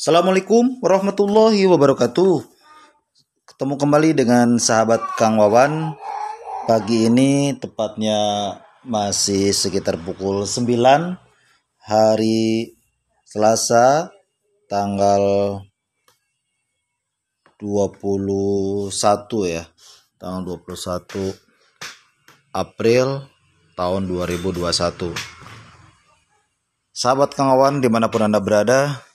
[0.00, 2.40] Assalamualaikum warahmatullahi wabarakatuh.
[3.44, 5.92] Ketemu kembali dengan sahabat Kang Wawan.
[6.64, 8.16] Pagi ini tepatnya
[8.80, 11.20] masih sekitar pukul 9
[11.84, 12.72] hari
[13.28, 14.08] Selasa
[14.72, 15.20] tanggal
[17.60, 18.88] 21
[19.52, 19.68] ya.
[20.16, 23.28] Tanggal 21 April
[23.76, 24.64] tahun 2021.
[26.88, 29.09] Sahabat Kang Wawan di mana pun Anda berada,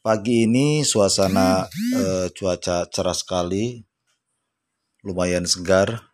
[0.00, 3.84] Pagi ini suasana uh, cuaca cerah sekali,
[5.04, 6.08] lumayan segar.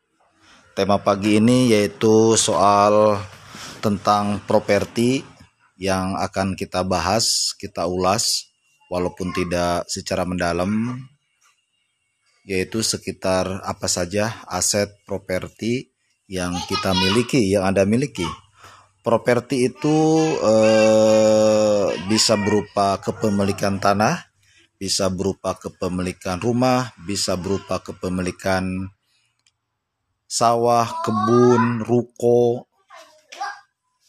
[0.74, 3.14] Tema pagi ini yaitu soal
[3.78, 5.22] tentang properti
[5.78, 8.50] yang akan kita bahas, kita ulas,
[8.90, 10.98] walaupun tidak secara mendalam,
[12.42, 15.94] yaitu sekitar apa saja aset properti
[16.26, 18.26] yang kita miliki, yang Anda miliki.
[19.06, 24.18] Properti itu eh, bisa berupa kepemilikan tanah,
[24.82, 28.90] bisa berupa kepemilikan rumah, bisa berupa kepemilikan
[30.26, 32.66] sawah, kebun, ruko,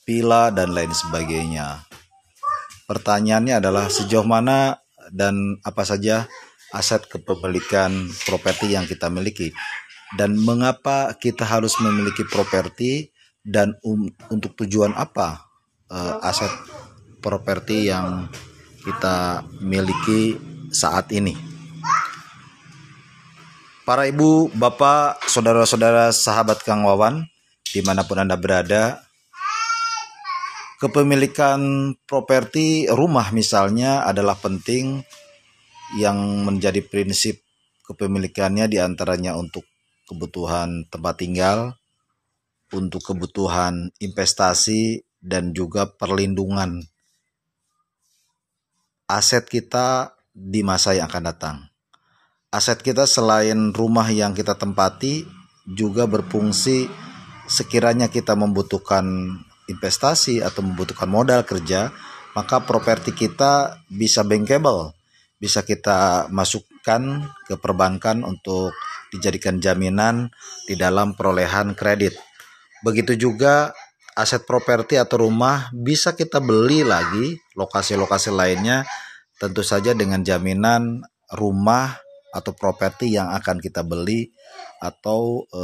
[0.02, 1.86] villa dan lain sebagainya.
[2.90, 4.82] Pertanyaannya adalah sejauh mana
[5.14, 6.26] dan apa saja
[6.74, 9.54] aset kepemilikan properti yang kita miliki
[10.18, 13.14] dan mengapa kita harus memiliki properti
[13.48, 15.48] dan um, untuk tujuan apa
[15.88, 16.52] uh, aset
[17.24, 18.28] properti yang
[18.84, 20.36] kita miliki
[20.68, 21.32] saat ini.
[23.88, 27.24] Para ibu, bapak, saudara-saudara, sahabat Kang Wawan,
[27.72, 29.00] di mana pun Anda berada,
[30.84, 35.00] kepemilikan properti rumah misalnya adalah penting
[35.96, 37.40] yang menjadi prinsip
[37.88, 39.64] kepemilikannya di antaranya untuk
[40.04, 41.80] kebutuhan tempat tinggal,
[42.74, 46.84] untuk kebutuhan investasi dan juga perlindungan
[49.08, 51.58] aset kita di masa yang akan datang.
[52.52, 55.24] Aset kita selain rumah yang kita tempati
[55.68, 56.88] juga berfungsi
[57.48, 59.36] sekiranya kita membutuhkan
[59.68, 61.92] investasi atau membutuhkan modal kerja,
[62.36, 64.96] maka properti kita bisa bankable,
[65.40, 68.72] bisa kita masukkan ke perbankan untuk
[69.12, 70.32] dijadikan jaminan
[70.68, 72.16] di dalam perolehan kredit.
[72.86, 73.74] Begitu juga
[74.18, 78.82] aset properti atau rumah bisa kita beli lagi lokasi-lokasi lainnya
[79.38, 81.06] tentu saja dengan jaminan
[81.38, 81.94] rumah
[82.34, 84.34] atau properti yang akan kita beli
[84.82, 85.64] atau e,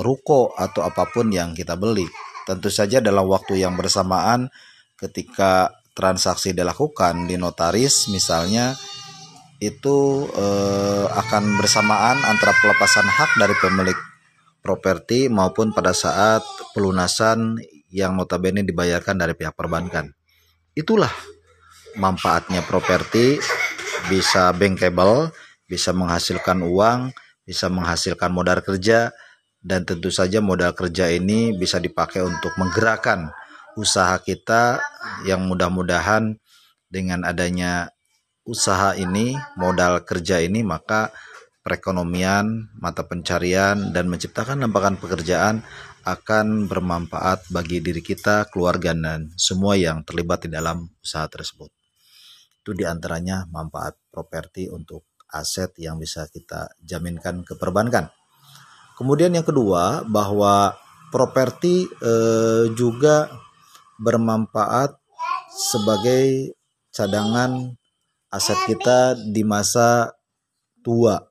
[0.00, 2.08] ruko atau apa pun yang kita beli.
[2.48, 4.48] Tentu saja dalam waktu yang bersamaan
[4.96, 8.72] ketika transaksi dilakukan di notaris misalnya
[9.60, 10.46] itu e,
[11.08, 13.96] akan bersamaan antara pelepasan hak dari pemilik
[14.60, 16.44] properti maupun pada saat
[16.76, 17.58] pelunasan
[17.90, 20.14] yang notabene dibayarkan dari pihak perbankan.
[20.76, 21.10] Itulah
[21.98, 23.42] manfaatnya properti
[24.06, 25.34] bisa bankable,
[25.66, 27.10] bisa menghasilkan uang,
[27.42, 29.10] bisa menghasilkan modal kerja
[29.60, 33.28] dan tentu saja modal kerja ini bisa dipakai untuk menggerakkan
[33.76, 34.80] usaha kita
[35.28, 36.38] yang mudah-mudahan
[36.90, 37.92] dengan adanya
[38.42, 41.14] usaha ini, modal kerja ini maka
[41.60, 45.60] perekonomian, mata pencarian, dan menciptakan lapangan pekerjaan
[46.08, 51.68] akan bermanfaat bagi diri kita, keluarga, dan semua yang terlibat di dalam usaha tersebut.
[52.60, 58.08] Itu di antaranya manfaat properti untuk aset yang bisa kita jaminkan ke perbankan.
[58.96, 60.76] Kemudian yang kedua bahwa
[61.12, 63.28] properti eh, juga
[64.00, 64.96] bermanfaat
[65.52, 66.56] sebagai
[66.92, 67.76] cadangan
[68.32, 70.16] aset kita di masa
[70.80, 71.29] tua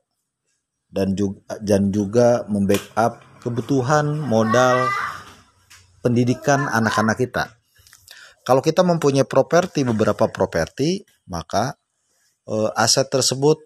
[0.89, 4.89] dan juga dan juga membackup kebutuhan modal
[6.01, 7.43] pendidikan anak-anak kita.
[8.43, 11.77] Kalau kita mempunyai properti beberapa properti, maka
[12.49, 13.61] e, aset tersebut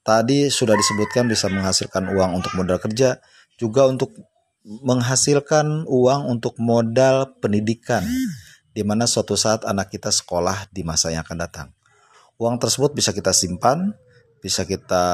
[0.00, 3.20] tadi sudah disebutkan bisa menghasilkan uang untuk modal kerja,
[3.60, 4.16] juga untuk
[4.64, 8.00] menghasilkan uang untuk modal pendidikan
[8.72, 11.68] di mana suatu saat anak kita sekolah di masa yang akan datang.
[12.40, 13.92] Uang tersebut bisa kita simpan,
[14.40, 15.04] bisa kita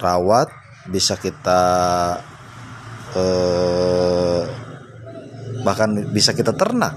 [0.00, 0.48] rawat
[0.88, 1.62] bisa kita
[3.16, 4.42] eh,
[5.62, 6.94] bahkan bisa kita ternak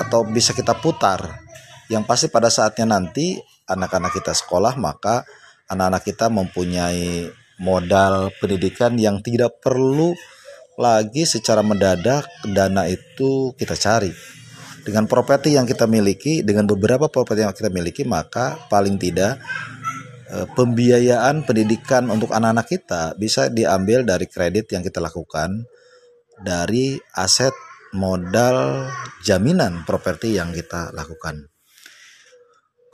[0.00, 1.44] atau bisa kita putar.
[1.88, 3.36] Yang pasti pada saatnya nanti
[3.68, 5.24] anak-anak kita sekolah maka
[5.68, 7.28] anak-anak kita mempunyai
[7.60, 10.12] modal pendidikan yang tidak perlu
[10.74, 14.10] lagi secara mendadak dana itu kita cari.
[14.84, 19.40] Dengan properti yang kita miliki dengan beberapa properti yang kita miliki maka paling tidak
[20.30, 25.68] pembiayaan pendidikan untuk anak-anak kita bisa diambil dari kredit yang kita lakukan
[26.40, 27.52] dari aset
[27.94, 28.90] modal
[29.22, 31.46] jaminan properti yang kita lakukan.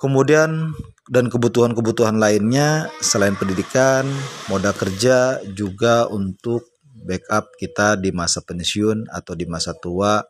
[0.00, 0.72] Kemudian
[1.12, 4.08] dan kebutuhan-kebutuhan lainnya selain pendidikan,
[4.48, 6.72] modal kerja juga untuk
[7.04, 10.24] backup kita di masa pensiun atau di masa tua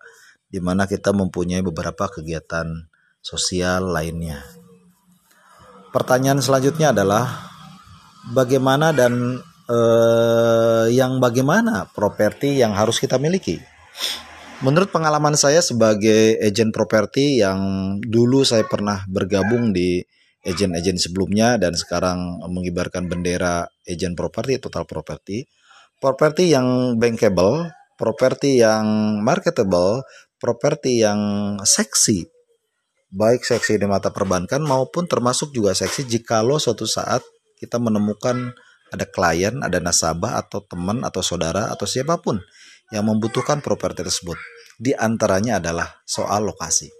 [0.50, 2.66] di mana kita mempunyai beberapa kegiatan
[3.22, 4.59] sosial lainnya.
[5.90, 7.50] Pertanyaan selanjutnya adalah
[8.30, 13.58] bagaimana dan eh, yang bagaimana properti yang harus kita miliki?
[14.62, 17.58] Menurut pengalaman saya sebagai agen properti yang
[18.04, 20.04] dulu saya pernah bergabung di
[20.46, 25.48] agen-agen sebelumnya dan sekarang mengibarkan bendera agen properti total properti,
[25.98, 30.04] properti yang bankable, properti yang marketable,
[30.40, 31.20] properti yang
[31.60, 32.24] seksi,
[33.10, 37.22] baik seksi di mata perbankan maupun termasuk juga seksi jikalau suatu saat
[37.58, 38.54] kita menemukan
[38.90, 42.42] ada klien, ada nasabah atau teman atau saudara atau siapa pun
[42.90, 44.38] yang membutuhkan properti tersebut.
[44.80, 46.90] Di antaranya adalah soal lokasi.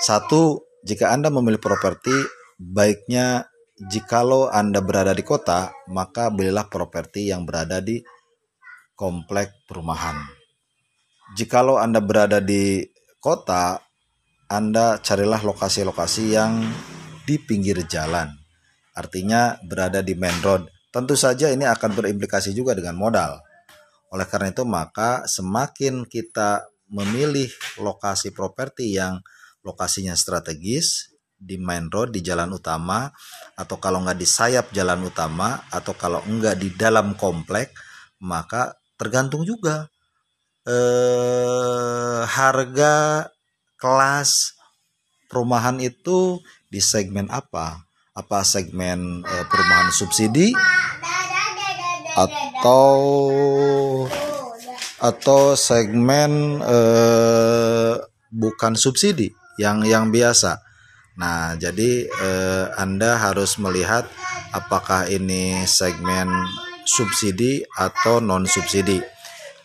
[0.00, 2.14] Satu, jika Anda memilih properti,
[2.56, 3.50] baiknya
[3.90, 8.00] jikalau Anda berada di kota, maka belilah properti yang berada di
[8.94, 10.16] komplek perumahan.
[11.36, 12.86] Jikalau Anda berada di
[13.18, 13.76] kota,
[14.48, 16.64] Anda carilah lokasi-lokasi yang
[17.28, 18.32] di pinggir jalan.
[18.96, 20.66] Artinya berada di main road.
[20.88, 23.44] Tentu saja ini akan berimplikasi juga dengan modal
[24.08, 27.52] oleh karena itu maka semakin kita memilih
[27.84, 29.20] lokasi properti yang
[29.60, 33.12] lokasinya strategis di main road di jalan utama
[33.54, 37.76] atau kalau nggak di sayap jalan utama atau kalau enggak di dalam komplek
[38.24, 39.86] maka tergantung juga
[40.64, 43.28] eh, harga
[43.78, 44.58] kelas
[45.30, 47.88] perumahan itu di segmen apa
[48.18, 50.50] apa segmen eh, perumahan subsidi
[52.18, 52.90] atau
[54.98, 57.94] atau segmen eh,
[58.34, 59.30] bukan subsidi
[59.62, 60.58] yang yang biasa.
[61.18, 64.10] Nah, jadi eh, Anda harus melihat
[64.50, 66.26] apakah ini segmen
[66.82, 68.98] subsidi atau non subsidi.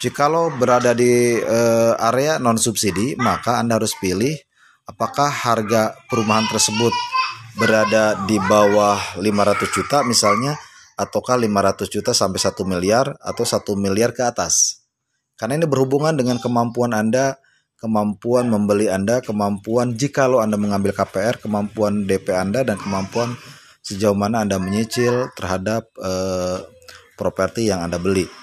[0.03, 4.35] Jikalau berada di eh, area non subsidi, maka Anda harus pilih
[4.83, 6.91] apakah harga perumahan tersebut
[7.55, 10.59] berada di bawah 500 juta misalnya
[10.99, 14.83] ataukah 500 juta sampai 1 miliar atau 1 miliar ke atas.
[15.39, 17.39] Karena ini berhubungan dengan kemampuan Anda,
[17.79, 23.39] kemampuan membeli Anda, kemampuan jikalau Anda mengambil KPR, kemampuan DP Anda dan kemampuan
[23.79, 26.59] sejauh mana Anda menyicil terhadap eh,
[27.15, 28.42] properti yang Anda beli.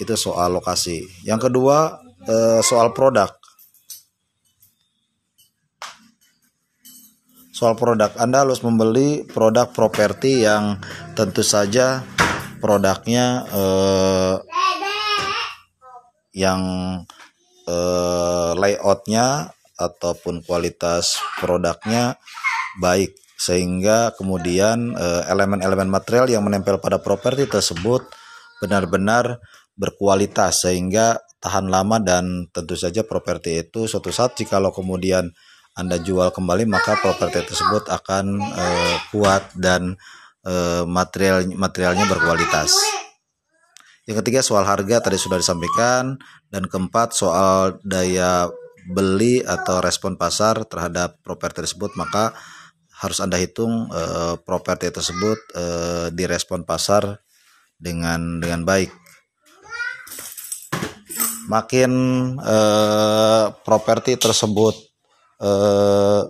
[0.00, 1.04] Itu soal lokasi.
[1.28, 3.40] Yang kedua, eh, soal produk.
[7.60, 8.16] soal produk.
[8.16, 10.80] Anda harus membeli produk properti yang
[11.12, 12.00] tentu saja
[12.56, 14.36] produknya eh,
[16.32, 16.60] yang
[17.68, 22.16] eh, layoutnya ataupun kualitas produknya
[22.80, 28.08] baik sehingga kemudian eh, elemen-elemen material yang menempel pada properti tersebut
[28.64, 29.36] benar-benar
[29.80, 35.32] berkualitas sehingga tahan lama dan tentu saja properti itu suatu saat jikalau kemudian
[35.72, 39.96] anda jual kembali maka properti tersebut akan uh, kuat dan
[40.44, 42.74] uh, material materialnya berkualitas.
[44.04, 46.18] Yang ketiga soal harga tadi sudah disampaikan
[46.50, 48.50] dan keempat soal daya
[48.90, 52.34] beli atau respon pasar terhadap properti tersebut maka
[53.00, 57.22] harus Anda hitung uh, properti tersebut uh, direspon pasar
[57.80, 58.90] dengan dengan baik.
[61.50, 61.90] Makin
[62.38, 64.78] uh, properti tersebut
[65.42, 66.22] eh,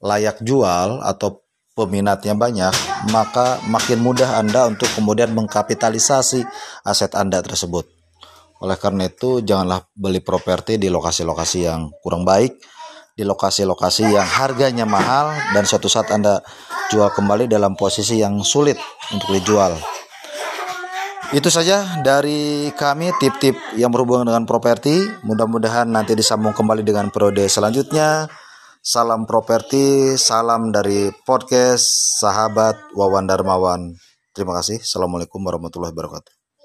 [0.00, 1.40] layak jual atau
[1.76, 2.74] peminatnya banyak,
[3.14, 6.44] maka makin mudah Anda untuk kemudian mengkapitalisasi
[6.84, 7.88] aset Anda tersebut.
[8.60, 12.60] Oleh karena itu, janganlah beli properti di lokasi-lokasi yang kurang baik,
[13.16, 16.44] di lokasi-lokasi yang harganya mahal dan suatu saat Anda
[16.92, 18.76] jual kembali dalam posisi yang sulit
[19.16, 19.72] untuk dijual.
[21.30, 24.98] Itu saja dari kami tip-tip yang berhubungan dengan properti.
[25.22, 28.26] Mudah-mudahan nanti disambung kembali dengan periode selanjutnya.
[28.82, 33.94] Salam properti, salam dari podcast sahabat Wawan Darmawan.
[34.34, 34.82] Terima kasih.
[34.82, 36.39] Assalamualaikum warahmatullahi wabarakatuh.